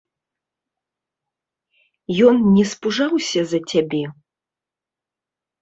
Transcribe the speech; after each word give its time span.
Ён 2.29 2.35
не 2.55 2.65
спужаўся 2.71 3.41
за 3.53 3.59
цябе? 3.75 4.03